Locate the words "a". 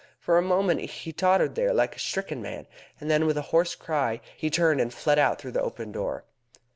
0.39-0.41, 1.95-1.99, 3.37-3.43